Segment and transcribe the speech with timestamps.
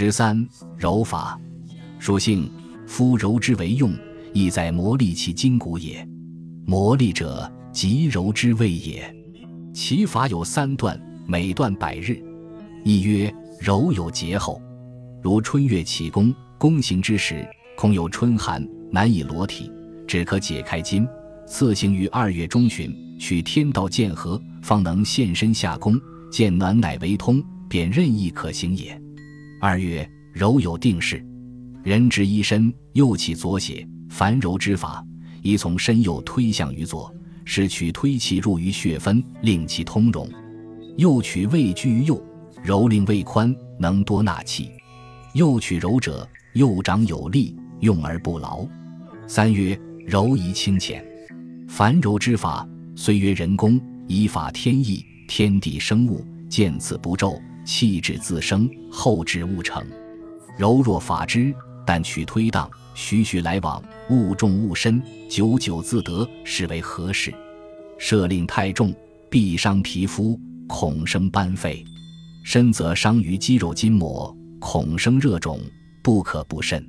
[0.00, 1.36] 十三揉法，
[1.98, 2.48] 属性
[2.86, 3.92] 夫柔之为用，
[4.32, 6.08] 意在磨砺其筋骨也。
[6.64, 9.12] 磨砺者，即柔之谓也。
[9.74, 12.16] 其法有三段，每段百日。
[12.84, 14.62] 一曰柔有节后，
[15.20, 17.44] 如春月起功，功行之时，
[17.76, 19.68] 恐有春寒，难以裸体，
[20.06, 21.04] 只可解开筋。
[21.44, 28.96] 次行于二月中旬，取天道见合，方能现身下功，见暖乃为通，便任意可行也。
[29.60, 31.24] 二月柔有定势，
[31.82, 35.04] 人执一身，右起左写，凡柔之法，
[35.42, 37.12] 宜从身右推向于左，
[37.44, 40.28] 使取推气入于血分，令其通融；
[40.96, 42.22] 右取位居于右，
[42.62, 44.70] 柔令胃宽，能多纳气。
[45.34, 48.64] 右取柔者，右掌有力，用而不劳。
[49.26, 51.04] 三月柔宜清浅，
[51.66, 52.64] 凡柔之法，
[52.94, 57.42] 虽曰人工，以法天意，天地生物，见此不骤。
[57.68, 59.86] 气质自生，后至物成。
[60.56, 61.54] 柔弱法之，
[61.84, 67.30] 但取推荡，徐徐来往，物重物深，久久自得，是为何事。
[67.98, 68.94] 设令太重，
[69.30, 71.84] 必伤皮肤，恐生斑痱；
[72.42, 75.60] 深则伤于肌肉筋膜，恐生热肿，
[76.02, 76.82] 不可不慎。